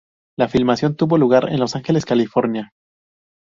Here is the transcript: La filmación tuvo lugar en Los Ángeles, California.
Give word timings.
La 0.35 0.47
filmación 0.47 0.95
tuvo 0.95 1.15
lugar 1.19 1.49
en 1.51 1.59
Los 1.59 1.75
Ángeles, 1.75 2.05
California. 2.05 2.73